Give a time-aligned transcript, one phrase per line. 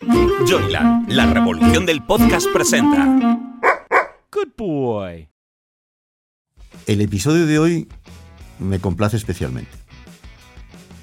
[0.00, 3.04] Joyland, la revolución del podcast presenta.
[4.32, 5.28] Good boy.
[6.86, 7.88] El episodio de hoy
[8.58, 9.70] me complace especialmente.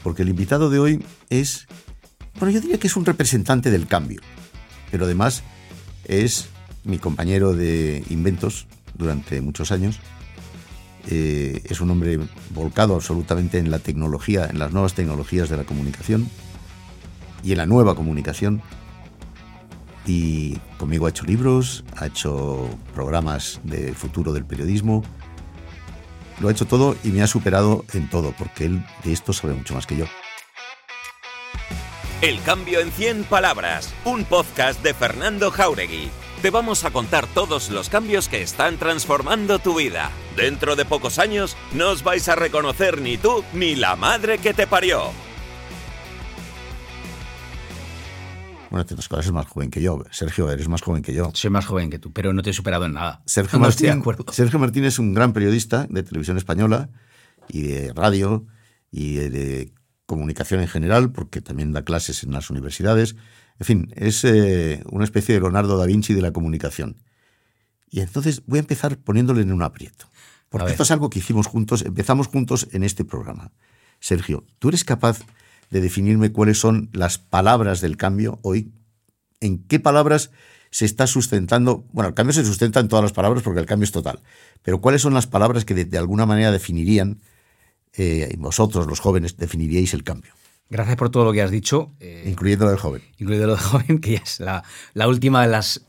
[0.02, 1.68] Porque el invitado de hoy es,
[2.40, 4.22] bueno, yo diría que es un representante del cambio.
[4.90, 5.44] Pero además
[6.06, 6.50] es
[6.84, 10.00] mi compañero de inventos durante muchos años.
[11.08, 12.20] Eh, es un hombre
[12.50, 16.28] volcado absolutamente en la tecnología, en las nuevas tecnologías de la comunicación
[17.44, 18.64] y en la nueva comunicación.
[20.08, 25.04] Y conmigo ha hecho libros, ha hecho programas de futuro del periodismo,
[26.40, 29.54] lo ha hecho todo y me ha superado en todo, porque él de esto sabe
[29.54, 30.06] mucho más que yo.
[32.22, 36.10] El cambio en 100 palabras, un podcast de Fernando Jauregui.
[36.42, 40.12] Te vamos a contar todos los cambios que están transformando tu vida.
[40.36, 44.54] Dentro de pocos años no os vais a reconocer ni tú ni la madre que
[44.54, 45.12] te parió.
[48.86, 50.04] Bueno, es más joven que yo.
[50.12, 51.32] Sergio, eres más joven que yo.
[51.34, 53.22] Soy más joven que tú, pero no te he superado en nada.
[53.26, 54.26] Sergio, no Martín, estoy de acuerdo.
[54.32, 56.90] Sergio Martín es un gran periodista de televisión española
[57.48, 58.46] y de radio
[58.92, 59.74] y de, de
[60.06, 63.16] comunicación en general, porque también da clases en las universidades.
[63.60, 66.98] En fin, es eh, una especie de Leonardo da Vinci de la comunicación.
[67.90, 70.08] Y entonces voy a empezar poniéndole en un aprieto.
[70.50, 73.52] Porque esto es algo que hicimos juntos, empezamos juntos en este programa.
[74.00, 75.20] Sergio, ¿tú eres capaz
[75.70, 78.72] de definirme cuáles son las palabras del cambio hoy?
[79.40, 80.32] ¿En qué palabras
[80.72, 81.86] se está sustentando?
[81.92, 84.22] Bueno, el cambio se sustenta en todas las palabras porque el cambio es total.
[84.64, 87.22] Pero ¿cuáles son las palabras que de, de alguna manera definirían,
[87.94, 90.34] eh, vosotros los jóvenes, definiríais el cambio?
[90.70, 93.02] Gracias por todo lo que has dicho, eh, Incluyendo lo de joven.
[93.18, 95.86] incluido lo de joven, que ya es la, la última de las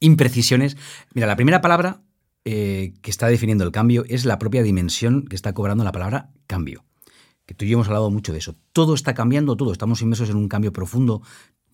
[0.00, 0.76] imprecisiones.
[1.14, 2.02] Mira, la primera palabra
[2.44, 6.30] eh, que está definiendo el cambio es la propia dimensión que está cobrando la palabra
[6.46, 6.84] cambio.
[7.46, 8.56] Que tú y yo hemos hablado mucho de eso.
[8.72, 9.72] Todo está cambiando, todo.
[9.72, 11.22] Estamos inmersos en un cambio profundo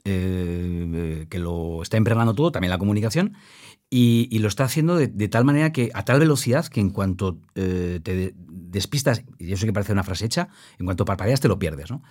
[0.04, 3.34] eh, eh, que lo está impregnando todo, también la comunicación,
[3.90, 8.00] y, lo está haciendo de, tal manera que, a tal velocidad, que en cuanto eh,
[8.02, 10.48] te de- despistas, y yo sé que parece una frase hecha,
[10.78, 11.90] en cuanto parpadeas te lo pierdes.
[11.90, 12.02] ¿no?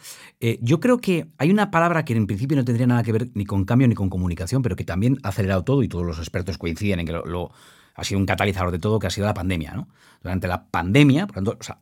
[0.61, 3.45] Yo creo que hay una palabra que en principio no tendría nada que ver ni
[3.45, 6.57] con cambio ni con comunicación, pero que también ha acelerado todo, y todos los expertos
[6.57, 7.51] coinciden en que lo, lo-
[7.95, 9.73] ha sido un catalizador de todo, que ha sido la pandemia.
[9.73, 9.87] ¿no?
[10.21, 11.81] Durante la pandemia, por tanto, o sea,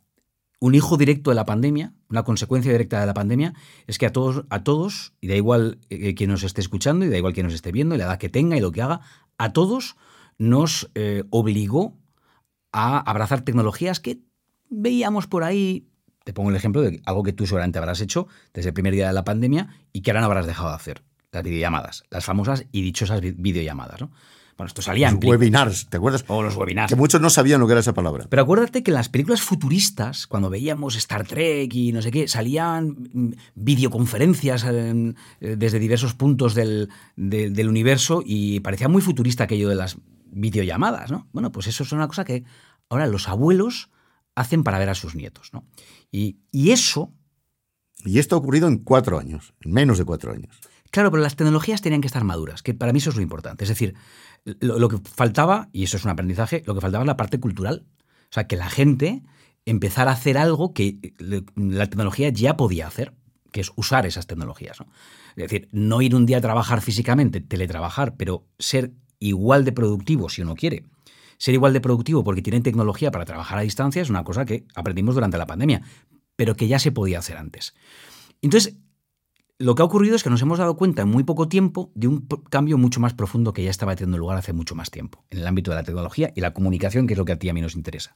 [0.60, 3.54] un hijo directo de la pandemia, una consecuencia directa de la pandemia,
[3.86, 7.10] es que a todos, a todos, y da igual eh, quien nos esté escuchando, y
[7.10, 9.02] da igual quien nos esté viendo, y la edad que tenga y lo que haga,
[9.38, 9.96] a todos
[10.40, 11.98] nos eh, obligó
[12.72, 14.20] a abrazar tecnologías que
[14.70, 15.88] veíamos por ahí.
[16.24, 19.08] Te pongo el ejemplo de algo que tú seguramente habrás hecho desde el primer día
[19.08, 21.04] de la pandemia y que ahora no habrás dejado de hacer.
[21.32, 24.02] Las videollamadas, las famosas y dichosas vi- videollamadas.
[24.02, 24.12] ¿no?
[24.58, 25.40] Bueno, esto salía en Los películas.
[25.40, 26.26] webinars, ¿te acuerdas?
[26.28, 26.90] O los webinars.
[26.90, 28.26] Que muchos no sabían lo que era esa palabra.
[28.28, 32.28] Pero acuérdate que en las películas futuristas, cuando veíamos Star Trek y no sé qué,
[32.28, 39.02] salían mm, videoconferencias eh, eh, desde diversos puntos del, de- del universo y parecía muy
[39.02, 39.98] futurista aquello de las
[40.32, 41.28] videollamadas, ¿no?
[41.34, 42.44] Bueno, pues eso es una cosa que
[42.90, 43.90] ahora los abuelos
[44.36, 45.66] hacen para ver a sus nietos, ¿no?
[46.12, 47.14] Y, y eso,
[48.06, 50.56] Y esto ha ocurrido en cuatro años, en menos de cuatro años.
[50.92, 53.64] Claro, pero las tecnologías tenían que estar maduras, que para mí eso es lo importante.
[53.64, 53.96] Es decir,
[54.60, 57.86] lo, que faltaba, y eso es un aprendizaje, lo que faltaba es la parte cultural.
[58.30, 59.24] O sea, que la gente
[59.66, 61.14] empezara a hacer algo que
[61.56, 63.14] la tecnología ya podía hacer,
[63.52, 64.80] que es usar esas tecnologías.
[64.80, 64.88] ¿no?
[65.36, 70.30] Es decir, no ir un día a trabajar físicamente, teletrabajar, pero ser igual de productivo
[70.30, 70.84] si uno quiere.
[71.38, 74.66] Ser igual de productivo porque tienen tecnología para trabajar a distancia es una cosa que
[74.74, 75.82] aprendimos durante la pandemia,
[76.36, 77.76] pero que ya se podía hacer antes.
[78.42, 78.78] Entonces,
[79.60, 82.08] lo que ha ocurrido es que nos hemos dado cuenta en muy poco tiempo de
[82.08, 85.40] un cambio mucho más profundo que ya estaba teniendo lugar hace mucho más tiempo, en
[85.40, 87.50] el ámbito de la tecnología y la comunicación, que es lo que a ti y
[87.50, 88.16] a mí nos interesa.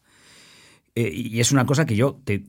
[0.94, 2.46] Eh, y es una cosa que yo te,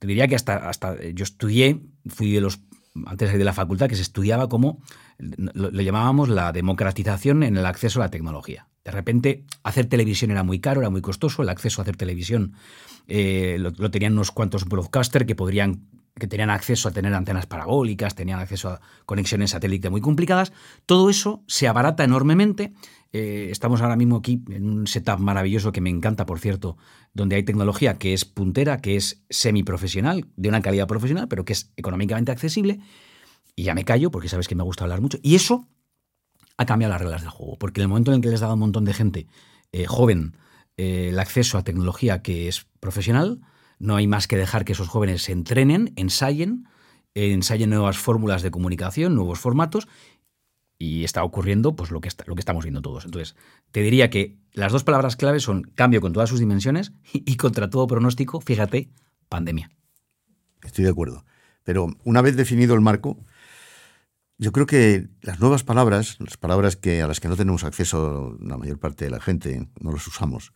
[0.00, 2.60] diría que hasta, hasta eh, yo estudié, fui de los,
[3.06, 4.82] antes de la facultad, que se estudiaba como,
[5.18, 8.68] lo, llamábamos la democratización en el acceso a la tecnología.
[8.84, 12.54] De repente, hacer televisión era muy caro, era muy costoso, el acceso a hacer televisión
[13.08, 18.14] eh, lo tenían unos cuantos broadcasters que podrían que tenían acceso a tener antenas parabólicas,
[18.14, 20.52] tenían acceso a conexiones satélite muy complicadas.
[20.86, 22.72] Todo eso se abarata enormemente.
[23.12, 26.76] Eh, estamos ahora mismo aquí en un setup maravilloso que me encanta, por cierto,
[27.14, 31.54] donde hay tecnología que es puntera, que es semiprofesional, de una calidad profesional, pero que
[31.54, 32.80] es económicamente accesible.
[33.56, 35.18] Y ya me callo porque sabes que me gusta hablar mucho.
[35.22, 35.66] Y eso
[36.56, 38.42] ha cambiado las reglas del juego, porque en el momento en el que les he
[38.42, 39.26] dado a un montón de gente
[39.72, 40.36] eh, joven
[40.76, 43.40] eh, el acceso a tecnología que es profesional,
[43.80, 46.68] no hay más que dejar que esos jóvenes se entrenen, ensayen,
[47.14, 49.88] ensayen nuevas fórmulas de comunicación, nuevos formatos,
[50.78, 53.04] y está ocurriendo pues lo que, estamos viendo todos.
[53.04, 53.36] Entonces,
[53.72, 57.36] te diría que las dos palabras claves son cambio con todas sus dimensiones y, y
[57.36, 58.90] contra todo pronóstico, fíjate,
[59.28, 59.70] pandemia.
[60.62, 61.24] Estoy de acuerdo.
[61.64, 63.18] Pero una vez definido el marco,
[64.38, 68.38] Yo creo que las nuevas palabras, las palabras que a las que no tenemos acceso
[68.40, 70.54] la mayor parte de la gente, no las usamos,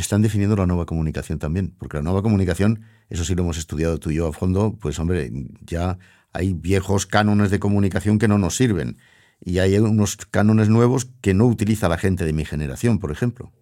[0.00, 3.98] están definiendo la nueva comunicación también, porque la nueva comunicación, eso sí lo hemos estudiado
[3.98, 5.98] tú y yo a fondo, pues hombre, ya
[6.32, 8.98] hay viejos cánones de comunicación que no nos sirven
[9.40, 13.52] y hay unos cánones nuevos que no utiliza la gente de mi generación, por ejemplo.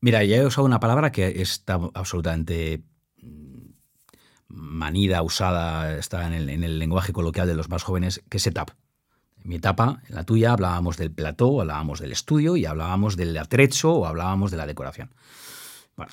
[0.00, 2.82] Mira, ya he usado una palabra que está absolutamente
[3.22, 3.70] mm,
[4.48, 8.72] manida, usada, está en el, lenguaje coloquial de los más jóvenes, que es setup.
[9.44, 13.92] Mi etapa, en la tuya, hablábamos del plató, hablábamos del estudio y hablábamos del atrecho
[13.92, 15.10] o hablábamos de la decoración.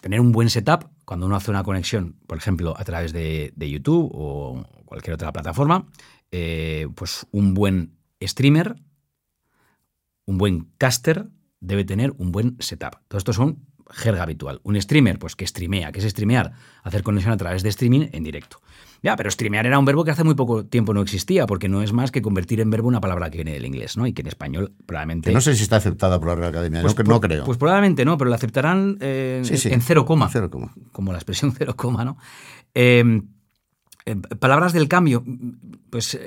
[0.02, 4.12] tener un buen setup, cuando uno hace una conexión, por ejemplo, a través de, YouTube
[4.14, 5.88] o cualquier otra plataforma,
[6.32, 8.76] eh, pues un buen streamer,
[10.26, 11.28] un buen caster
[11.60, 12.98] debe tener un buen setup.
[13.08, 14.60] Todo esto son jerga habitual.
[14.64, 15.92] Un streamer, pues que streamea.
[15.92, 16.54] ¿Qué es streamear?
[16.84, 18.62] Hacer conexión a través de streaming en directo.
[19.02, 21.82] Ya, pero streamear era un verbo que hace muy poco tiempo no existía, porque no
[21.82, 24.06] es más que convertir en verbo una palabra que viene del inglés, ¿no?
[24.06, 25.32] Y que en español probablemente.
[25.32, 27.46] no sé si está aceptada por la Real Academia, no, pues creo.
[27.46, 30.30] Pues probablemente no, pero la aceptarán eh, en cero coma.
[30.30, 30.74] cero coma.
[30.92, 32.18] Como la expresión cero coma, ¿no?
[32.74, 33.22] Eh,
[34.06, 35.24] eh, palabras del cambio,
[35.90, 36.20] pues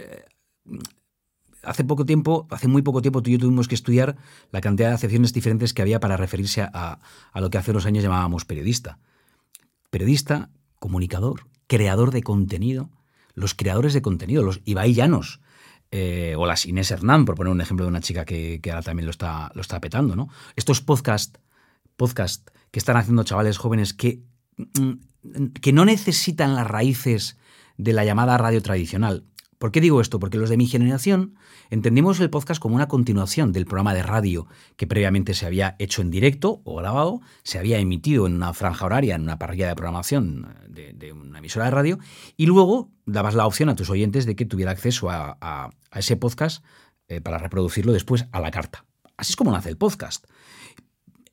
[1.62, 4.16] hace poco tiempo, hace muy poco tiempo tú y yo tuvimos que estudiar
[4.50, 6.98] la cantidad de acepciones diferentes que había para referirse a,
[7.34, 8.98] lo que hace unos años llamábamos periodista.
[9.90, 12.90] Periodista, comunicador, creador de contenido,
[13.34, 15.40] los creadores de contenido, los Ibai Llanos,
[15.90, 19.06] eh, o las Inés Hernán, por poner un ejemplo de una chica que, ahora también
[19.06, 20.28] lo está, lo está petando, ¿no?
[20.56, 21.38] Estos podcasts
[21.96, 24.22] podcast que están haciendo chavales jóvenes que,
[24.56, 27.36] mm, que no necesitan las raíces
[27.76, 29.24] de la llamada radio tradicional.
[29.62, 30.18] ¿Por qué digo esto?
[30.18, 31.36] Porque los de mi generación
[31.70, 36.02] entendimos el podcast como una continuación del programa de radio que previamente se había hecho
[36.02, 39.76] en directo o grabado, se había emitido en una franja horaria, en una parrilla de
[39.76, 42.00] programación de, una emisora de radio,
[42.36, 46.64] y luego dabas la opción a tus oyentes de que tuviera acceso a, ese podcast
[47.06, 48.84] eh, para reproducirlo después a la carta.
[49.16, 50.24] Así es como nace el podcast.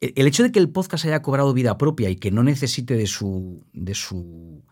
[0.01, 3.07] El hecho de que el podcast haya cobrado vida propia y que no necesite de
[3.07, 4.63] su, de su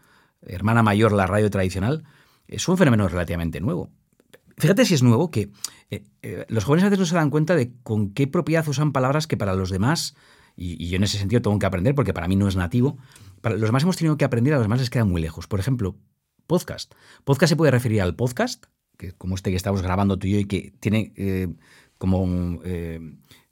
[0.44, 2.04] hermana mayor, la radio tradicional,
[2.48, 3.92] es un fenómeno relativamente nuevo.
[4.58, 5.52] Fíjate si es nuevo que
[5.92, 8.92] eh, eh, los jóvenes a veces no se dan cuenta de con qué propiedad usan
[8.92, 10.16] palabras que para los demás,
[10.56, 12.98] y, yo en ese sentido tengo que aprender porque para mí no es nativo,
[13.42, 15.48] para los demás hemos tenido que aprender, a los demás les quedan muy lejos.
[15.48, 15.96] Por ejemplo,
[16.48, 16.96] podcast.
[17.24, 18.66] Podcast se puede referir al podcast,
[18.98, 21.50] que como este que estamos grabando tú y yo y que tiene eh,
[22.00, 22.60] como,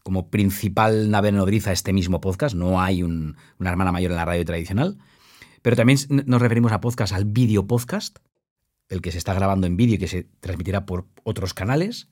[0.01, 4.43] como principal nave nodriza este mismo podcast, no hay una hermana mayor en la radio
[4.43, 4.97] tradicional,
[5.61, 8.17] pero también nos referimos a podcast, al video podcast,
[8.89, 12.09] el que se está grabando en vídeo y que se transmitirá por otros canales.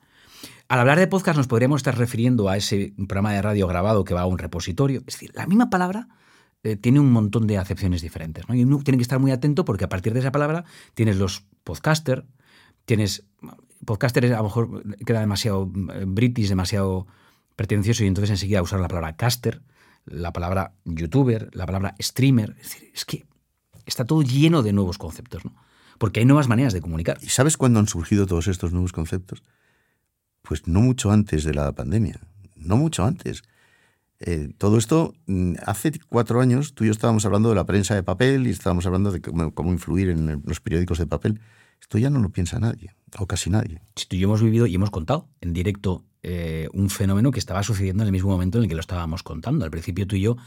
[0.68, 4.14] Al hablar de podcast nos podríamos estar refiriendo a ese programa de radio grabado que
[4.14, 5.00] va a un repositorio.
[5.00, 6.08] Es decir, la misma palabra
[6.64, 8.46] eh, tiene un montón de acepciones diferentes.
[8.50, 11.46] Y uno tiene que estar muy atento porque a partir de esa palabra tienes los
[11.64, 12.26] podcaster,
[12.86, 13.26] tienes...
[13.86, 17.06] Podcaster a lo mejor queda demasiado eh, british, demasiado
[17.58, 19.62] pretencioso y entonces enseguida usar la palabra caster,
[20.06, 22.56] la palabra youtuber, la palabra streamer.
[22.62, 23.26] Es decir, es que
[23.86, 25.44] está todo lleno de nuevos conceptos.
[25.44, 25.54] ¿no?
[26.04, 27.18] Porque hay nuevas maneras de comunicar.
[27.22, 29.42] ¿Y sabes cuándo han surgido todos estos nuevos conceptos?
[30.42, 32.20] Pues no mucho antes de la pandemia,
[32.58, 33.42] no mucho antes.
[34.20, 37.96] Eh, todo esto, mm, hace cuatro años, tú y yo estábamos hablando de la prensa
[37.96, 41.40] de papel y estábamos hablando de cómo, influir en los periódicos de papel.
[41.80, 43.82] Esto ya no lo piensa nadie, o casi nadie.
[43.96, 47.40] Si tú y yo hemos vivido y hemos contado en directo eh, un fenómeno que
[47.40, 49.66] estaba sucediendo en el mismo momento en el que lo estábamos contando.
[49.66, 50.38] Al principio tú y yo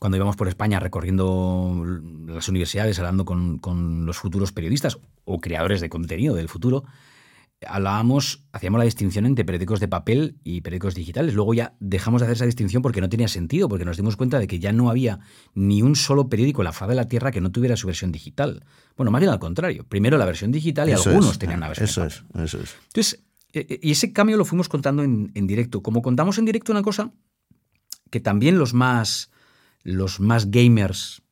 [0.00, 1.84] cuando íbamos por España recorriendo
[2.26, 6.84] las universidades, hablando con, los futuros periodistas o creadores de contenido del futuro,
[7.66, 11.34] hablábamos, hacíamos la distinción entre periódicos de papel y periódicos digitales.
[11.34, 14.38] Luego ya dejamos de hacer esa distinción porque no tenía sentido, porque nos dimos cuenta
[14.38, 15.20] de que ya no había
[15.52, 18.10] ni un solo periódico en la faz de la Tierra que no tuviera su versión
[18.10, 18.64] digital.
[18.96, 19.84] Bueno, más bien al contrario.
[19.86, 22.74] Primero la versión digital y algunos tenían la versión eso Es, eso es.
[22.86, 25.82] Entonces, y ese cambio lo fuimos contando en, en directo.
[25.82, 27.12] Como contamos en directo una cosa
[28.10, 29.30] que también los más
[29.82, 31.22] los más gamers,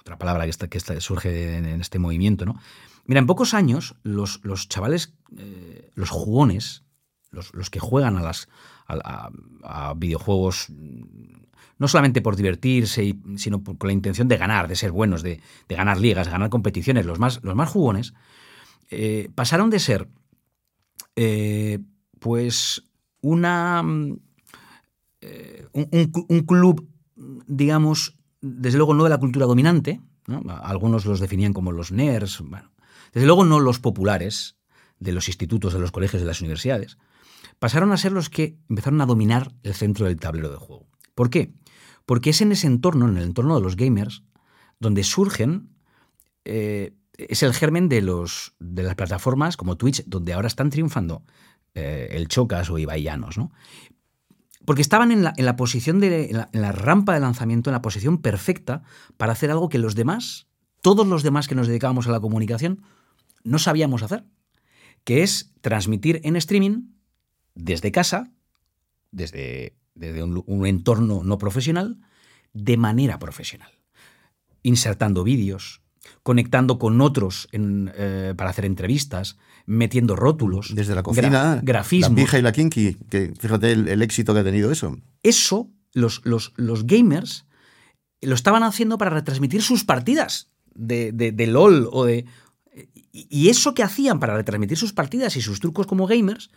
[0.00, 2.60] otra palabra que, está, que surge en, este movimiento, ¿no?
[3.04, 6.84] Mira, en pocos años los, los chavales, eh, los jugones,
[7.30, 8.48] los, que juegan a, las,
[8.88, 10.68] a, videojuegos
[11.78, 15.98] no solamente por divertirse, sino con la intención de ganar, de ser buenos, de, ganar
[16.00, 18.14] ligas, de ganar competiciones, los más, los más jugones,
[18.90, 20.08] eh, pasaron de ser
[21.20, 21.80] eh,
[22.20, 22.84] pues
[23.22, 24.22] una, un,
[25.72, 26.88] un, club
[27.48, 30.00] digamos, desde luego no de la cultura dominante,
[30.62, 32.40] algunos los definían como los nerds,
[33.12, 34.58] desde luego no los populares
[35.00, 36.98] de los institutos, de los colegios, de las universidades,
[37.58, 40.86] pasaron a ser los que empezaron a dominar el centro del tablero de juego.
[41.16, 41.52] ¿Por qué?
[42.06, 44.22] Porque es en ese entorno, en el entorno de los gamers,
[44.78, 45.70] donde surgen,
[46.44, 51.24] eh, es el germen de, los, de las plataformas como Twitch, donde ahora están triunfando
[51.74, 53.52] eh, el Chocas o Ibai Llanos, ¿no?
[54.64, 57.70] Porque estaban en la, en la posición de en la, en la rampa de lanzamiento,
[57.70, 58.82] en la posición perfecta
[59.16, 60.46] para hacer algo que los demás,
[60.80, 62.82] todos los demás que nos dedicábamos a la comunicación,
[63.42, 64.24] no sabíamos hacer,
[65.04, 66.90] que es transmitir en streaming
[67.54, 68.30] desde casa,
[69.10, 71.98] desde, desde un, un entorno no profesional,
[72.52, 73.72] de manera profesional,
[74.62, 75.82] insertando vídeos,
[76.22, 79.36] conectando con otros en, eh, para hacer entrevistas,
[79.66, 80.74] metiendo rótulos.
[80.74, 82.10] Desde la cocina, gra- grafismos.
[82.10, 84.96] la pija y la kinky, que fíjate el, el éxito que ha tenido eso.
[85.22, 87.46] Eso, los, los, los gamers
[88.20, 92.24] lo estaban haciendo para retransmitir sus partidas de, de- de LOL o de.
[93.12, 96.50] Y y eso que hacían para retransmitir sus partidas y sus trucos como gamers,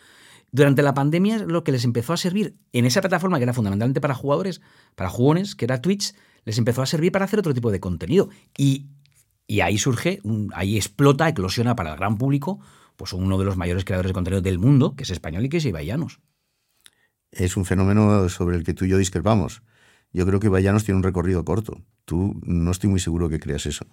[0.51, 3.53] durante la pandemia es lo que les empezó a servir en esa plataforma que era
[3.53, 4.61] fundamentalmente para jugadores,
[4.95, 8.29] para jugones, que era Twitch, les empezó a servir para hacer otro tipo de contenido.
[8.57, 8.87] Y,
[9.51, 12.59] y ahí surge, un- ahí explota, eclosiona para el gran público,
[12.95, 15.57] pues uno de los mayores creadores de contenido del mundo, que es español y que
[15.57, 16.19] es Ibai Llanos.
[17.31, 19.61] Es un fenómeno sobre el que tú y yo discrepamos.
[20.13, 21.81] Yo creo que Vallanos tiene un recorrido corto.
[22.05, 23.85] Tú no estoy muy seguro que creas eso.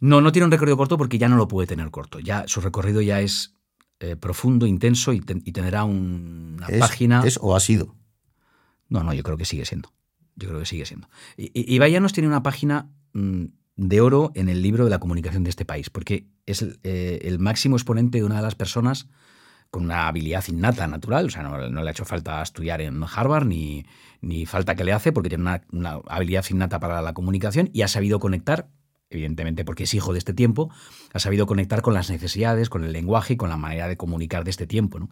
[0.00, 2.20] No, no tiene un recorrido corto porque ya no lo puede tener corto.
[2.20, 3.54] Ya su recorrido ya es
[4.00, 7.22] eh, profundo, intenso y, ten- y tendrá un- una Es, página.
[7.24, 7.96] es o ha sido.
[8.88, 9.92] No, no, yo creo que sigue siendo.
[10.36, 11.08] Yo creo que sigue siendo.
[11.36, 13.44] Y, y- Ibai Llanos tiene una página mm,
[13.78, 17.20] de oro en el libro de la comunicación de este país, porque es el, eh,
[17.22, 19.08] el máximo exponente de una de las personas
[19.70, 21.26] con una habilidad innata, natural.
[21.26, 23.86] O sea, no, no le ha hecho falta estudiar en Harvard ni,
[24.20, 27.82] ni falta que le hace, porque tiene una, una habilidad innata para la comunicación y
[27.82, 28.68] ha sabido conectar,
[29.10, 30.70] evidentemente porque es hijo de este tiempo,
[31.12, 34.42] ha sabido conectar con las necesidades, con el lenguaje y con la manera de comunicar
[34.42, 34.98] de este tiempo.
[34.98, 35.08] ¿no?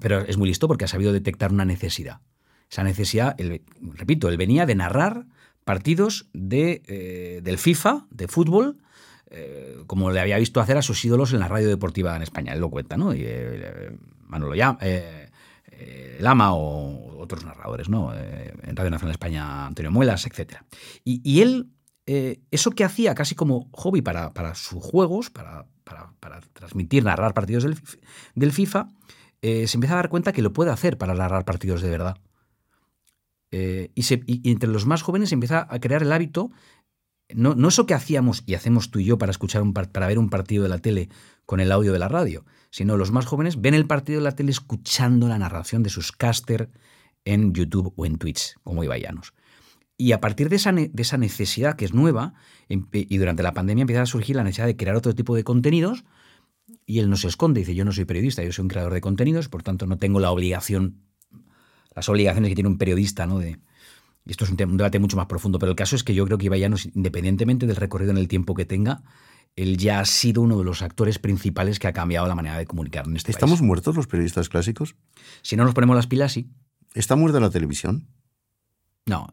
[0.00, 2.20] Pero es muy listo porque ha sabido detectar una necesidad.
[2.70, 5.26] Esa necesidad, él- repito, él venía de narrar
[5.66, 8.78] partidos de, eh, del FIFA, de fútbol,
[9.30, 12.52] eh, como le había visto hacer a sus ídolos en la radio deportiva en España.
[12.52, 13.12] Él lo cuenta, ¿no?
[13.12, 14.54] Y, eh, Manolo
[16.20, 18.14] Lama o otros narradores, ¿no?
[18.14, 20.58] En Radio Nacional de España, Antonio Muelas, etc.
[21.04, 21.70] Y, él,
[22.06, 27.34] eso que hacía casi como hobby para, para sus juegos, para, para- para transmitir, narrar
[27.34, 27.76] partidos del,
[28.36, 28.88] del FIFA,
[29.42, 32.16] se empieza a dar cuenta que lo puede hacer para narrar partidos de verdad.
[33.58, 36.50] Eh, y, entre los más jóvenes empieza a crear el hábito,
[37.34, 40.06] no, no eso que hacíamos y hacemos tú y yo para, escuchar un par- para
[40.06, 41.08] ver un partido de la tele
[41.46, 44.32] con el audio de la radio, sino los más jóvenes ven el partido de la
[44.32, 46.68] tele escuchando la narración de sus caster
[47.24, 49.32] en YouTube o en Twitch, como Ibai Llanos.
[49.96, 52.34] Y a partir de esa, de esa necesidad que es nueva,
[52.68, 56.04] y durante la pandemia empieza a surgir la necesidad de crear otro tipo de contenidos,
[56.84, 59.00] y él no se esconde, dice, yo no soy periodista, yo soy un creador de
[59.00, 61.05] contenidos, por tanto no tengo la obligación,
[61.96, 63.38] las obligaciones que tiene un periodista, ¿no?
[63.40, 63.58] De,
[64.24, 66.38] y esto es un, debate mucho más profundo, pero el caso es que yo creo
[66.38, 69.02] que Ibai Llanos, independientemente del recorrido en el tiempo que tenga,
[69.56, 72.66] él ya ha sido uno de los actores principales que ha cambiado la manera de
[72.66, 73.66] comunicar en este ¿Estamos país.
[73.66, 74.94] muertos los periodistas clásicos?
[75.42, 76.50] Si no nos ponemos las pilas, sí.
[76.94, 78.06] ¿Está muerta la televisión?
[79.06, 79.28] No.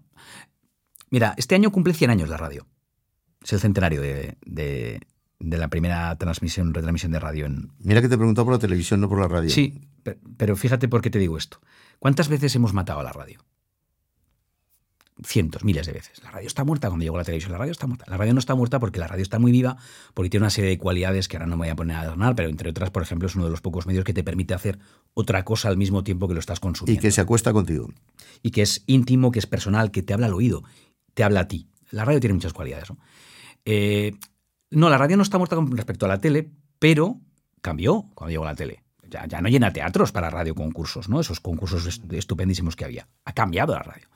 [1.10, 2.68] Mira, este año cumple 100 años la radio.
[3.44, 5.02] Es el centenario de, de-
[5.40, 7.70] de la primera transmisión, retransmisión de radio en...
[7.80, 9.50] Mira que te he preguntado por la televisión, no por la radio.
[9.50, 9.82] Sí,
[10.38, 11.60] pero fíjate por qué te digo esto.
[12.00, 13.44] ¿Cuántas veces hemos matado a la radio?
[15.24, 16.22] Cientos, miles de veces.
[16.24, 17.52] La radio está muerta cuando llegó la televisión.
[17.52, 18.04] La radio está muerta.
[18.10, 19.78] La radio no está muerta porque la radio está muy viva,
[20.16, 22.36] porque tiene una serie de cualidades que ahora no me voy a poner a adornar,
[22.36, 24.80] pero entre otras, por ejemplo, es uno de los pocos medios que te permite hacer
[25.14, 27.00] otra cosa al mismo tiempo que lo estás Y consumiendo.
[27.02, 27.90] que se acuesta contigo.
[28.42, 30.64] y que es íntimo, que es personal, que te habla al oído,
[31.14, 31.68] te habla a ti.
[31.92, 32.90] La radio tiene muchas cualidades.
[32.90, 32.98] ¿no?
[33.66, 34.16] Eh,
[34.72, 37.22] no, la radio no está muerta con respecto a la tele, pero
[37.62, 38.84] cambió cuando llegó la tele.
[39.14, 41.20] Ya, ya no llena teatros para radio concursos, ¿no?
[41.20, 43.08] Esos concursos est- estupendísimos que había.
[43.26, 44.08] Ha cambiado la radio.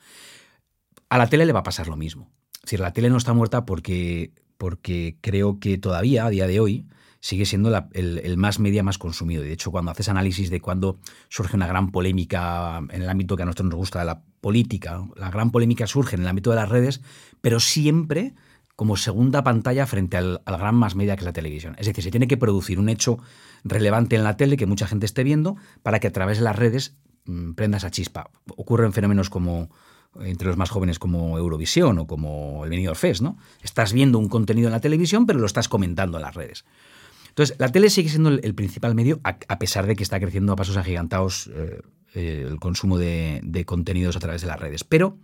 [1.08, 2.30] A la tele le va a pasar lo mismo.
[2.62, 6.86] Decir, la tele no está muerta porque, porque creo que todavía, a día de hoy,
[7.20, 9.42] sigue siendo la- el, el más media más consumido.
[9.42, 13.42] De hecho, cuando haces análisis de cuando surge una gran polémica en el ámbito que
[13.44, 16.56] a nosotros nos gusta de la política, la gran polémica surge en el ámbito de
[16.56, 17.00] las redes,
[17.40, 18.34] pero siempre
[18.78, 21.74] como segunda pantalla frente al, gran más media que es la televisión.
[21.80, 23.18] Es decir, se tiene que producir un hecho
[23.64, 26.54] relevante en la tele que mucha gente esté viendo para que a través de las
[26.54, 28.30] redes mm, prenda esa chispa.
[28.56, 29.68] Ocurren fenómenos como
[30.20, 33.36] entre los más jóvenes como Eurovisión o como el Benidorm Fest, ¿no?
[33.64, 36.64] Estás viendo un contenido en la televisión, pero lo estás comentando en las redes.
[37.30, 40.56] Entonces, la tele sigue siendo el, principal medio, a, pesar de que está creciendo a
[40.56, 41.50] pasos agigantados
[42.14, 44.84] eh, el consumo de contenidos a través de las redes.
[44.84, 45.18] Pero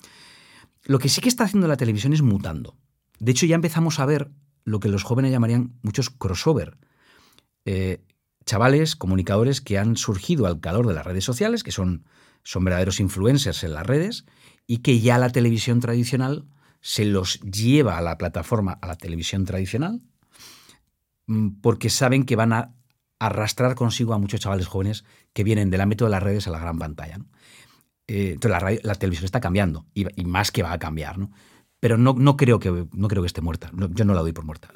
[0.83, 2.77] lo que sí que está haciendo la televisión es mutando.
[3.25, 4.31] De hecho, ya empezamos a ver
[4.65, 6.77] lo que los jóvenes llamarían muchos crossover.
[7.65, 8.05] Eh,
[8.45, 12.05] chavales, comunicadores que han surgido al calor de las redes sociales, que son,
[12.43, 14.27] son verdaderos influencers en las redes,
[14.67, 16.45] y que ya la televisión tradicional
[16.83, 20.03] se los lleva a la plataforma, a la televisión tradicional,
[21.27, 22.75] mm, porque saben que van a
[23.19, 26.59] arrastrar consigo a muchos chavales jóvenes que vienen del ámbito de las redes a la
[26.59, 27.17] gran pantalla.
[27.17, 27.25] ¿no?
[28.07, 31.31] Eh, entonces la, televisión está cambiando y, y más que va a cambiar, ¿no?
[31.85, 33.69] Pero no, no, creo, que, no creo que esté muerta.
[33.75, 34.71] No, yo no la doy por muerta.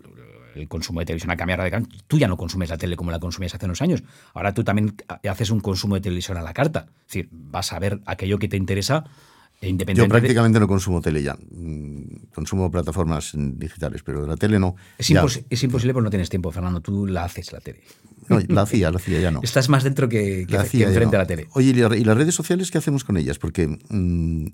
[0.54, 1.96] El consumo de televisión ha cambiado radicalmente.
[2.06, 4.02] Tú ya no consumes la tele como la consumías hace unos años.
[4.34, 4.94] Ahora tú también
[5.26, 6.84] haces un consumo de televisión a la carta.
[7.00, 9.04] Es decir, vas a ver aquello que te interesa
[9.58, 10.14] e Yo independientemente.
[10.16, 11.34] de- prácticamente no consumo tele ya.
[11.50, 14.76] Mm, Consumo plataformas digitales, pero la tele no.
[14.98, 15.22] es, Ya.
[15.22, 16.82] impos- es imposible porque no tienes tiempo, Fernando.
[16.82, 17.80] Tú la haces la tele.
[18.28, 19.40] No, la hacía, la hacía, ya no.
[19.42, 21.20] Estás más dentro que, que, La que enfrente no.
[21.20, 21.46] a la tele.
[21.54, 23.38] Oye, ¿y la- ¿y las redes sociales qué hacemos con ellas?
[23.38, 24.46] Porque mm,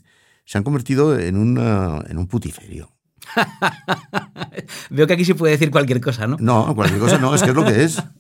[0.45, 2.91] se han convertido en, una, en un putiferio.
[4.91, 6.37] Veo que aquí se puede decir cualquier cosa, ¿no?
[6.41, 8.03] No, cualquier cosa no, es que es lo que es.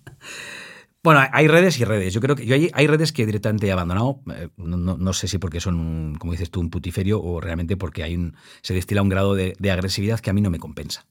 [1.02, 2.14] Bueno, hay redes y redes.
[2.14, 4.22] Yo creo que yo hay, hay redes que directamente he abandonado.
[4.34, 7.42] Eh, No, no- no sé si porque son, un, como dices tú, un putiferio o
[7.42, 10.48] realmente porque hay un, se destila un grado de, de agresividad que a mí no
[10.48, 11.04] me compensa.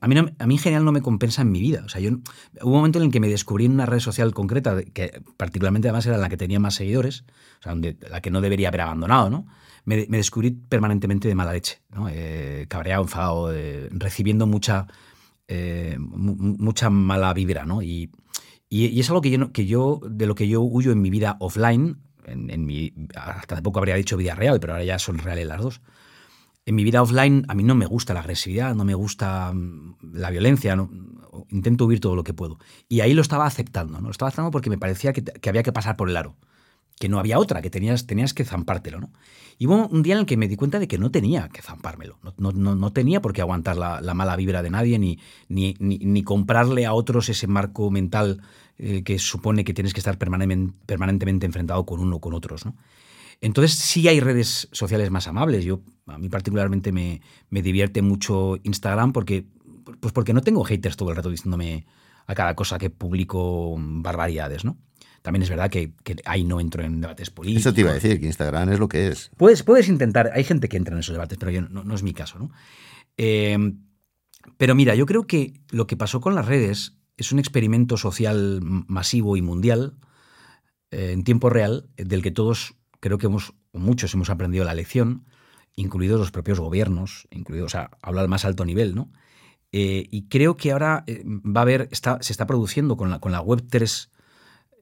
[0.00, 1.82] A mí, no- a mí en general no me compensa en mi vida.
[1.84, 2.10] O sea, yo,
[2.62, 5.88] hubo un momento en el que me descubrí en una red social concreta, que particularmente
[5.88, 7.24] además era la que tenía más seguidores,
[7.58, 9.46] o sea, donde, la que no debería haber abandonado, ¿no?
[9.88, 12.08] Me, descubrí permanentemente de mala leche, ¿no?
[12.10, 14.86] Eh, cabreado, enfadado, eh, recibiendo mucha,
[15.48, 17.80] eh, mu- mu- mucha mala vibra, ¿no?
[17.82, 18.10] Y,
[18.68, 21.36] y, es algo que yo, que yo, de lo que yo huyo en mi vida
[21.40, 25.46] offline, en, mi, hasta hace poco habría dicho vida real, pero ahora ya son reales
[25.46, 25.80] las dos.
[26.66, 29.96] En mi vida offline a mí no me gusta la agresividad, no me gusta mm,
[30.12, 30.76] la violencia,
[31.48, 32.58] intento huir todo lo que puedo.
[32.90, 34.08] Y ahí lo estaba aceptando, ¿no?
[34.08, 36.36] Lo estaba aceptando porque me parecía que, que había que pasar por el aro,
[36.98, 39.10] que no había otra, que tenías, tenías que zampártelo, ¿no?
[39.58, 41.62] Y hubo un día en el que me di cuenta de que no tenía que
[41.62, 45.18] zampármelo, no, no, no, tenía por qué aguantar la, la mala vibra de nadie, ni,
[45.48, 48.40] ni, ni, comprarle a otros ese marco mental
[48.78, 52.76] eh, que supone que tienes que estar permanentemente enfrentado con uno o con otros, ¿no?
[53.40, 55.64] Entonces sí hay redes sociales más amables.
[55.64, 59.46] Yo, a mí particularmente me, me divierte mucho Instagram porque,
[60.00, 61.86] pues porque no tengo haters todo el rato diciéndome
[62.26, 64.76] a cada cosa que publico barbaridades, ¿no?
[65.28, 67.60] También es verdad que, que ahí no entro en debates políticos.
[67.60, 69.30] Eso te iba a decir, que Instagram es lo que es.
[69.36, 72.02] Puedes, puedes intentar, hay gente que entra en esos debates, pero yo, no, no es
[72.02, 72.50] mi caso, ¿no?
[73.18, 73.74] Eh,
[74.56, 78.60] pero mira, yo creo que lo que pasó con las redes es un experimento social
[78.62, 79.98] masivo y mundial
[80.90, 84.72] eh, en tiempo real, del que todos creo que hemos, o muchos hemos aprendido la
[84.72, 85.26] lección,
[85.76, 89.12] incluidos los propios gobiernos, incluidos, o sea, hablo al más alto nivel, ¿no?
[89.72, 93.18] Eh, y creo que ahora eh, va a haber, está, se está produciendo con la,
[93.20, 94.10] con la Web 3,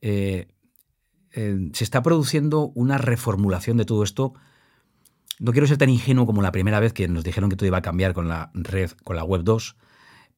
[0.03, 0.49] eh,
[1.33, 4.35] eh, se está produciendo una reformulación de todo esto.
[5.39, 7.79] No quiero ser tan ingenuo como la primera vez que nos dijeron que todo iba
[7.79, 9.77] a cambiar con la red, con la Web 2,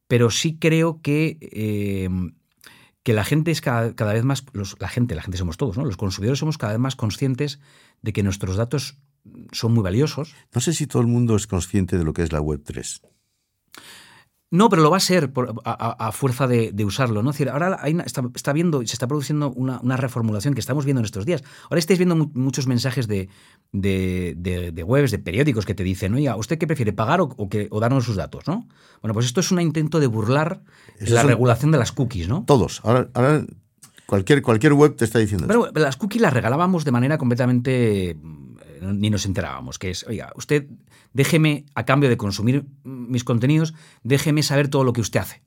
[0.08, 2.08] pero sí creo que, eh,
[3.02, 4.44] que la gente es cada, cada vez más,
[4.80, 5.84] la gente, la gente somos todos, ¿no?
[5.84, 7.60] Los consumidores somos cada vez más conscientes
[8.02, 8.98] de que nuestros datos
[9.52, 10.34] son muy valiosos.
[10.52, 13.02] No sé si todo el mundo es consciente de lo que es la Web 3.
[14.50, 17.22] No, pero lo va a ser por- a, a- a fuerza de, de usarlo.
[17.22, 17.30] ¿no?
[17.30, 20.60] Es decir, ahora hay una- está, está viendo, se está produciendo una, una reformulación que
[20.60, 21.44] estamos viendo en estos días.
[21.64, 23.28] Ahora estáis viendo mu- muchos mensajes de,
[23.72, 27.68] de, webs, de periódicos que te dicen, oiga, ¿usted qué prefiere, pagar o, o que,
[27.70, 28.46] o darnos sus datos?
[28.46, 28.66] ¿no?
[29.02, 30.62] Bueno, pues esto es un intento de burlar
[30.98, 32.44] Eso la regulación de las cookies, ¿no?
[32.46, 32.80] Todos.
[32.84, 33.44] Ahora, ahora
[34.06, 38.16] cualquier, cualquier web te está diciendo Pero las cookies las regalábamos de manera completamente.
[38.82, 39.78] Ni nos enterábamos.
[39.78, 40.66] Que es, oiga, usted
[41.12, 45.42] déjeme, a cambio de consumir mis contenidos, déjeme saber todo lo que usted hace.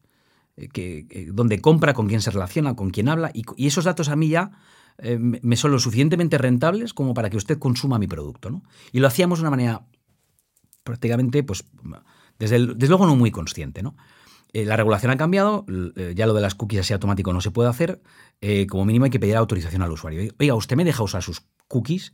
[0.58, 3.32] Eh, Que, que- dónde compra, con quién se relaciona, con quién habla.
[3.34, 4.52] Y, esos datos a mí ya
[4.98, 8.50] eh, me son lo suficientemente rentables como para que usted consuma mi producto.
[8.50, 8.64] ¿no?
[8.92, 9.86] Y lo hacíamos de una manera
[10.84, 11.64] prácticamente, pues,
[12.40, 13.96] desde, el- desde luego no muy consciente, ¿no?
[14.54, 15.66] Eh, la regulación ha cambiado,
[15.96, 18.02] eh, ya lo de las cookies así automático no se puede hacer,
[18.42, 20.34] eh, como mínimo hay que pedir autorización al usuario.
[20.40, 22.14] Oiga, ¿usted me deja usar sus cookies?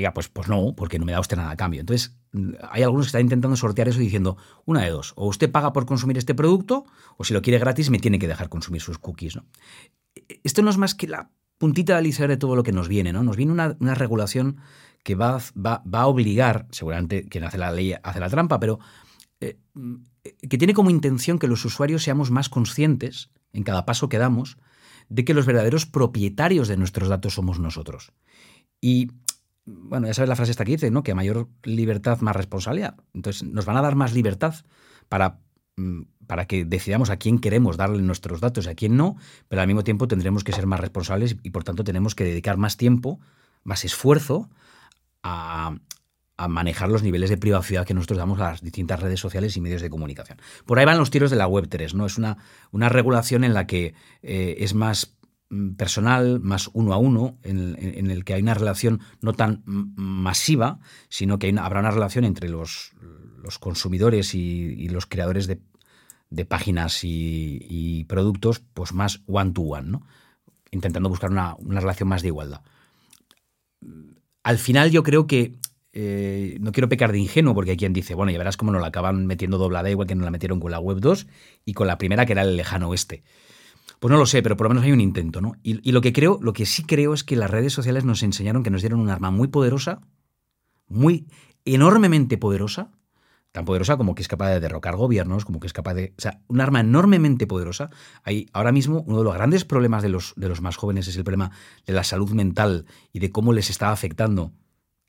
[0.00, 1.80] Oiga, pues, pues no, porque no me da usted nada a cambio.
[1.80, 5.52] Entonces, mm, hay algunos que están intentando sortear eso diciendo, una de dos, o usted
[5.52, 6.86] paga por consumir este producto,
[7.18, 9.44] o si lo quiere gratis me tiene que dejar consumir sus cookies, ¿no?
[10.42, 13.12] Esto no es más que la puntita del iceberg de todo lo que nos viene,
[13.12, 13.22] ¿no?
[13.22, 14.56] Nos viene una, una regulación
[15.02, 18.78] que va, va, va a obligar, seguramente quien hace la ley hace la trampa, pero
[19.40, 19.96] eh, mm,
[20.48, 24.56] que tiene como intención que los usuarios seamos más conscientes en cada paso que damos
[25.10, 28.12] de que los verdaderos propietarios de nuestros datos somos nosotros.
[28.80, 29.10] Y
[29.66, 31.02] bueno, ya sabes la frase esta que dice, ¿no?
[31.02, 32.96] Que mayor libertad, más responsabilidad.
[33.14, 34.54] Entonces, nos van a dar más libertad
[35.08, 35.40] para,
[35.76, 39.16] mm, para que decidamos a quién queremos darle nuestros datos y a quién no,
[39.48, 42.56] pero al mismo tiempo tendremos que ser más responsables y por tanto tenemos que dedicar
[42.56, 43.20] más tiempo,
[43.64, 44.48] más esfuerzo
[45.22, 45.76] a,
[46.40, 49.60] a manejar los niveles de privacidad que nosotros damos a las distintas redes sociales y
[49.60, 50.38] medios de comunicación.
[50.64, 52.06] Por ahí van los tiros de la Web 3, ¿no?
[52.06, 52.38] Es una,
[52.70, 53.92] una regulación en la que
[54.22, 55.18] eh, es más
[55.76, 60.78] personal, más uno a uno, en, el que hay una relación no tan mm, masiva,
[61.08, 62.92] sino que habrá una relación entre los,
[63.58, 70.06] consumidores y, los creadores de, páginas y, productos, pues más one-to-one, ¿no?
[70.70, 72.62] intentando buscar una, una relación más de igualdad.
[74.44, 75.58] Al final yo creo que
[75.92, 78.80] eh, no quiero pecar de ingenuo, porque hay quien dice, bueno, ya verás cómo nos
[78.80, 81.26] la acaban metiendo doblada, igual que nos la metieron con la web 2
[81.64, 83.24] y con la primera, que era el lejano oeste.
[84.00, 85.52] Pues no lo sé, pero por lo menos hay un intento, ¿no?
[85.62, 88.62] Y, lo que creo, lo que sí creo es que las redes sociales nos enseñaron
[88.62, 90.00] que nos dieron un arma muy poderosa,
[90.88, 91.26] muy
[91.66, 92.92] enormemente poderosa,
[93.52, 96.14] tan poderosa como que es capaz de derrocar gobiernos, como que es capaz de...
[96.16, 97.90] O sea, un arma enormemente poderosa.
[98.22, 101.16] Hay, ahora mismo uno de los grandes problemas de los, de los más jóvenes es
[101.16, 101.50] el problema
[101.84, 104.54] de la salud mental y de cómo les está afectando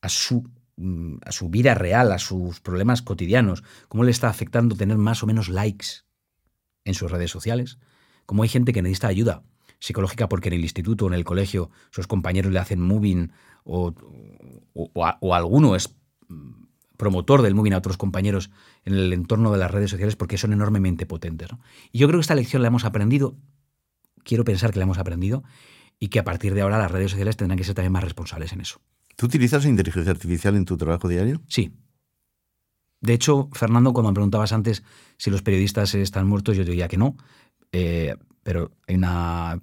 [0.01, 4.75] a su, mm, a su vida real, a sus problemas cotidianos, cómo le está afectando
[4.75, 6.03] tener más o menos likes
[6.83, 7.77] en sus redes sociales,
[8.31, 9.43] cómo hay gente que necesita ayuda
[9.79, 13.29] psicológica porque en el instituto o en el colegio sus compañeros le hacen moving
[13.65, 13.93] o,
[14.73, 15.93] o, o, o alguno es
[16.29, 16.63] mm,
[16.95, 18.49] promotor del moving a otros compañeros
[18.85, 21.51] en el entorno de las redes sociales porque son enormemente potentes.
[21.51, 21.59] ¿no?
[21.91, 23.35] Y yo creo que esta lección la hemos aprendido,
[24.23, 25.43] quiero pensar que la hemos aprendido,
[25.99, 28.53] y que a partir de ahora las redes sociales tendrán que ser también más responsables
[28.53, 28.79] en eso.
[29.17, 31.41] ¿Tú utilizas inteligencia artificial en tu trabajo diario?
[31.49, 31.73] Sí.
[33.01, 34.83] De hecho, Fernando, cuando me preguntabas antes
[35.17, 37.17] si los periodistas están muertos, yo diría que no.
[37.71, 39.61] Eh, pero hay una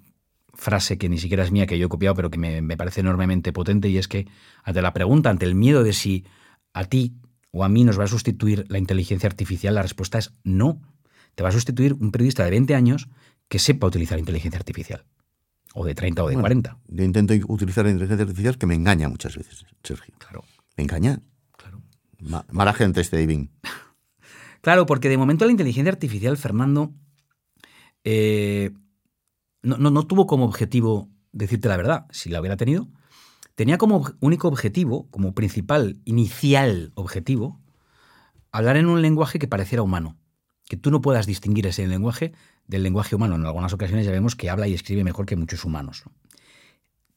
[0.53, 3.01] frase que ni siquiera es mía, que yo he copiado, pero que me, me parece
[3.01, 4.27] enormemente potente, y es que
[4.63, 6.25] ante la pregunta, ante el miedo de si
[6.73, 7.15] a ti
[7.51, 10.81] o a mí nos va a sustituir la inteligencia artificial, la respuesta es no.
[11.35, 13.07] Te va a sustituir un periodista de 20 años
[13.47, 15.05] que sepa utilizar inteligencia artificial.
[15.73, 16.77] O de 30 o de Bueno, 40.
[16.87, 20.13] Yo intento utilizar la inteligencia artificial que me engaña muchas veces, Sergio.
[20.17, 20.43] Claro,
[20.77, 21.21] Me engaña.
[21.57, 21.81] claro.
[22.19, 23.47] Ma- mala gente este David.
[24.61, 26.91] Claro, porque de momento la inteligencia artificial, Fernando,
[28.03, 28.71] eh,
[29.61, 32.87] no, no- no tuvo como objetivo decirte la verdad, si la hubiera tenido.
[33.55, 37.59] Tenía como único objetivo, como principal, inicial objetivo,
[38.51, 40.17] hablar en un lenguaje que pareciera humano.
[40.67, 42.31] Que tú no puedas distinguir ese lenguaje
[42.67, 43.35] del lenguaje humano.
[43.35, 46.03] En algunas ocasiones ya vemos que habla y escribe mejor que muchos humanos.
[46.05, 46.13] ¿no?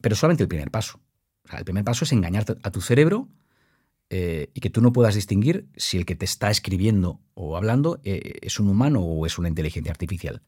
[0.01, 0.99] Pero solamente el primer paso.
[1.45, 3.29] O sea, el primer paso es engañar a tu cerebro
[4.09, 7.99] eh, y que tú no puedas distinguir si el que te está escribiendo o hablando
[8.03, 10.41] eh, es un humano o es una inteligencia artificial.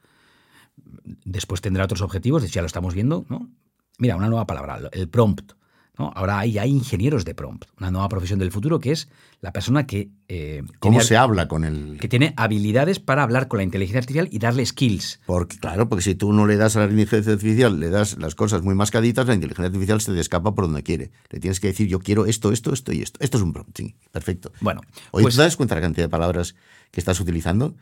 [1.24, 3.50] Después tendrá otros objetivos, de hecho ya lo estamos viendo, ¿no?
[3.98, 5.54] Mira, una nueva palabra, el prompt.
[5.98, 6.12] ¿no?
[6.16, 9.08] Ahora hay, hay ingenieros de prompt, una nueva profesión del futuro que es
[9.42, 11.98] la persona que, eh, ¿Cómo tiene, se habla con el...?
[12.00, 15.22] que tiene habilidades para hablar con la inteligencia artificial y darle skills.
[15.26, 18.36] Porque, claro, porque si tú no le das a la inteligencia artificial, le das las
[18.36, 21.12] cosas muy mascaditas, la inteligencia artificial se te escapa por donde quiere.
[21.30, 23.20] Le tienes que decir, yo quiero esto, esto, esto y esto.
[23.22, 24.52] Esto es un prompt, sí, perfecto.
[24.62, 26.56] Bueno, pues- ¿tú te das cuenta de la cantidad de palabras
[26.92, 27.76] que estás utilizando?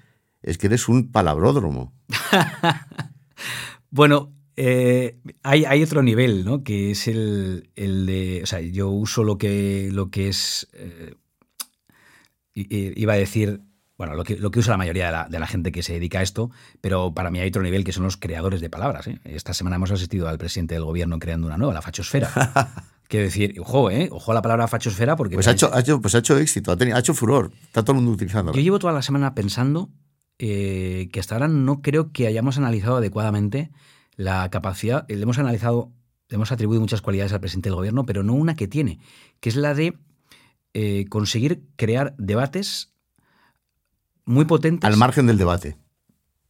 [0.43, 1.93] Es que eres un palabródromo.
[3.89, 6.63] Bueno, eh, hay, hay otro nivel, ¿no?
[6.63, 8.41] Que es el, el de.
[8.43, 10.67] O sea, yo uso lo que, lo que es.
[10.73, 11.13] eh,
[12.56, 13.62] iba a decir.
[13.95, 15.93] Bueno, lo que, lo que usa la mayoría de la, de la gente que se
[15.93, 16.49] dedica a esto,
[16.82, 19.06] pero para mí hay otro nivel que son los creadores de palabras.
[19.08, 19.19] ¿eh?
[19.23, 22.29] Esta semana hemos asistido al presidente del gobierno creando una nueva, la fachosfera.
[23.08, 24.10] Quiero decir, ojo, ¿eh?
[24.12, 25.36] Ojo a la palabra fachosfera porque.
[25.36, 27.51] Pues ha hecho, ha hecho, pues ha hecho éxito, ha, tenido- ha hecho furor.
[27.65, 28.51] Está todo el mundo utilizando.
[28.53, 29.91] Yo llevo toda la semana pensando
[30.45, 33.71] eh, que hasta ahora no creo que hayamos analizado adecuadamente
[34.17, 35.06] la capacidad.
[35.08, 35.93] Le hemos analizado,
[36.27, 38.99] le hemos atribuido muchas cualidades al presidente del gobierno, pero no una que tiene,
[39.39, 39.97] que es la de
[40.73, 42.91] eh, conseguir crear debates
[44.25, 44.86] muy potentes.
[44.86, 45.77] Al margen del debate.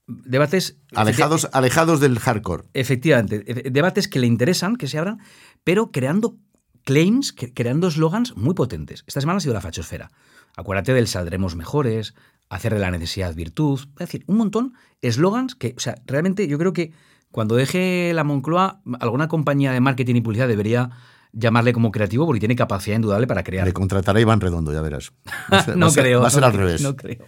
[0.08, 0.80] Debates.
[0.96, 2.64] Alejados, alejados del hardcore.
[2.74, 5.20] Efectivamente, e- debates que le interesan, que se abran,
[5.64, 6.40] pero creando
[6.84, 9.04] claims, creando eslogans muy potentes.
[9.06, 10.10] Esta semana ha sido la fachosfera.
[10.56, 12.16] Acuérdate del saldremos mejores,
[12.56, 16.58] hacer de la necesidad virtud, es decir, un montón eslogans que, o sea, realmente yo
[16.58, 16.92] creo que
[17.32, 20.92] cuando deje la Moncloa, alguna compañía de marketing y publicidad debería
[21.32, 23.66] llamarle como creativo porque tiene capacidad indudable para crear.
[23.66, 25.12] Le contratará Iván Redondo, ya verás.
[25.52, 26.22] Va va no ser- creo.
[26.22, 26.82] Va a ser al revés.
[26.82, 27.26] No creo.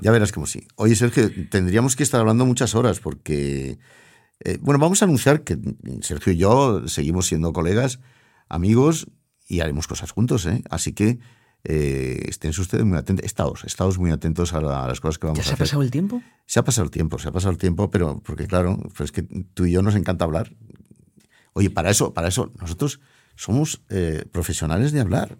[0.00, 0.66] Ya verás como sí.
[0.76, 3.78] Oye, Sergio, tendríamos que estar hablando muchas horas porque.
[4.44, 5.58] eh, bueno, vamos a anunciar que
[6.02, 7.98] Sergio y yo seguimos siendo colegas,
[8.48, 9.08] amigos
[9.48, 10.62] y haremos cosas juntos, ¿eh?
[10.70, 11.18] Así que
[11.70, 13.24] eh, estén ustedes muy atentos.
[13.26, 15.54] Estados, estados muy atentos a, la- a las cosas que vamos ¿Ya a se ha
[15.54, 15.66] hacer.
[15.66, 16.22] pasado el tiempo?
[16.46, 19.12] Se ha pasado el tiempo, se ha pasado el tiempo, pero porque claro, pues es
[19.12, 20.50] que tú y yo nos encanta hablar.
[21.52, 23.00] Oye, para eso, para eso, nosotros
[23.36, 25.38] somos eh, profesionales de hablar.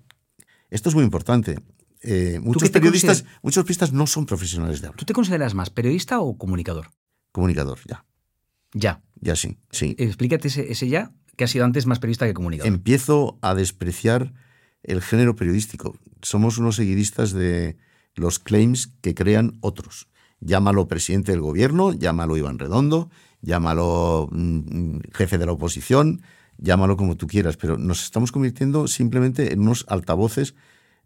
[0.71, 1.59] Esto es muy importante.
[2.03, 4.99] Eh, muchos periodistas, muchos periodistas no son profesionales de hablar.
[4.99, 6.91] ¿Tú te consideras más periodista o comunicador?
[7.33, 8.05] Comunicador, ya,
[8.75, 9.03] Ya.
[9.21, 9.95] ya sí, sí.
[9.99, 12.73] Explícate ese, ese ya, que ha sido antes más periodista que comunicador.
[12.73, 14.33] Empiezo a despreciar
[14.89, 15.97] el género periodístico.
[16.23, 17.77] Somos unos seguidistas de
[18.15, 20.09] los claims que crean otros.
[20.41, 23.11] Llámalo presidente del gobierno, llámalo Iván Redondo,
[23.43, 26.23] llámalo mm, jefe de la oposición,
[26.59, 30.55] llámalo como tú quieras, pero nos estamos convirtiendo simplemente en unos altavoces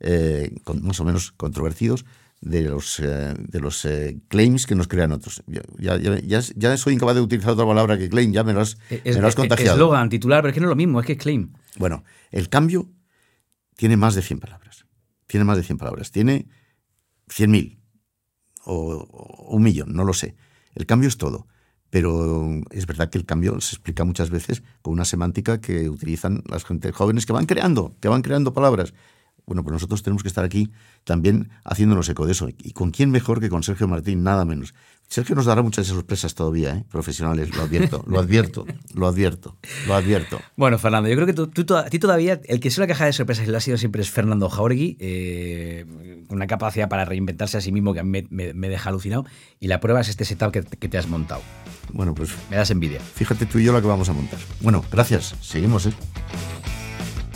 [0.00, 2.04] eh, con- más o menos controvertidos
[2.40, 5.42] de los, eh, de los eh, claims que nos crean otros.
[5.46, 8.60] Ya, ya, ya, ya, soy incapaz de utilizar otra palabra que claim, ya me lo
[8.62, 9.76] has, Es, me lo has contagiado.
[9.76, 11.52] Eslogan, titular, pero es que no es lo mismo, es que es claim.
[11.78, 12.88] Bueno, el cambio
[13.76, 14.86] tiene más de 100 palabras.
[15.26, 16.10] Tiene más de 100 palabras.
[16.10, 16.48] Tiene
[17.28, 17.78] 100.000
[18.64, 20.36] o, o un millón, no lo sé.
[20.74, 21.46] El cambio es todo.
[21.90, 26.42] Pero es verdad que el cambio se explica muchas veces con una semántica que utilizan
[26.48, 28.94] las gente jóvenes que van creando, que van creando palabras.
[29.52, 30.72] Bueno, pues nosotros tenemos que estar aquí
[31.04, 32.48] también haciéndonos eco de eso.
[32.48, 34.22] ¿Y con quién mejor que con Sergio Martín?
[34.22, 34.72] Nada menos.
[35.08, 36.84] Sergio nos dará muchas sorpresas todavía, ¿eh?
[36.90, 40.40] profesionales, lo advierto, lo advierto, lo advierto, lo advierto.
[40.56, 43.12] Bueno, Fernando, yo creo que tú, tú, a ti todavía, el que suele caja de
[43.12, 47.58] sorpresas y lo ha sido siempre es Fernando Jauregui, eh, con una capacidad para reinventarse
[47.58, 49.26] a sí mismo que a mí me, deja alucinado.
[49.60, 51.42] Y la prueba es este setup que, que, te has montado.
[51.92, 52.30] Bueno, pues.
[52.48, 53.00] Me das envidia.
[53.00, 54.38] Fíjate tú y yo la que vamos a montar.
[54.62, 55.34] Bueno, gracias.
[55.42, 55.92] Seguimos, ¿eh?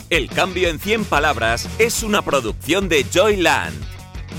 [0.09, 3.75] El cambio en 100 palabras es una producción de Joyland.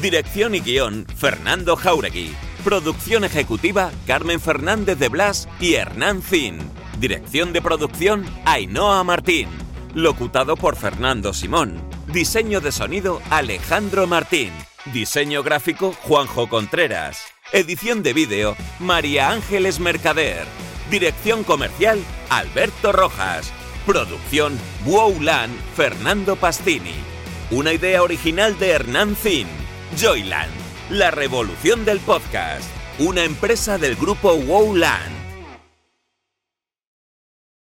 [0.00, 2.34] Dirección y guion, Fernando Jauregui.
[2.64, 6.58] Producción ejecutiva, Carmen Fernández de Blas y Hernán Zin.
[6.98, 9.48] Dirección de producción, Ainhoa Martín.
[9.94, 11.78] Locutado por Fernando Simón.
[12.06, 14.52] Diseño de sonido, Alejandro Martín.
[14.94, 17.24] Diseño gráfico, Juanjo Contreras.
[17.52, 20.46] Edición de vídeo, María Ángeles Mercader.
[20.90, 23.52] Dirección comercial, Alberto Rojas.
[23.88, 26.92] Producción Wowland Fernando Pastini.
[27.50, 29.46] Una idea original de Hernán Zin.
[29.98, 30.52] Joyland,
[30.90, 32.68] la revolución del podcast.
[32.98, 35.17] Una empresa del grupo Wowland.